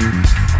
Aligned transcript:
Mm-hmm. 0.00 0.57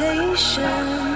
invitation. 0.00 1.07